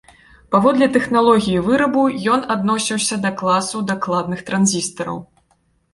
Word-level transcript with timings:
Паводле 0.53 0.87
тэхналогіі 0.95 1.59
вырабу 1.67 2.01
ён 2.35 2.41
адносіўся 2.55 3.15
да 3.27 3.33
класу 3.43 3.85
дакладных 3.93 4.39
транзістараў. 4.49 5.17